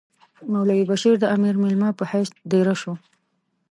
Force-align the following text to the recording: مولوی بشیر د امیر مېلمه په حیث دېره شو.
مولوی 0.51 0.83
بشیر 0.91 1.15
د 1.19 1.25
امیر 1.35 1.55
مېلمه 1.61 1.89
په 1.99 2.03
حیث 2.11 2.29
دېره 2.51 2.75
شو. 2.81 2.93